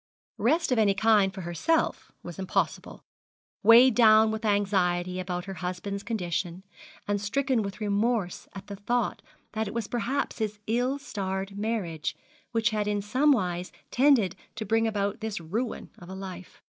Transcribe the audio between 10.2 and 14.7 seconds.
his ill starred marriage which had in some wise tended to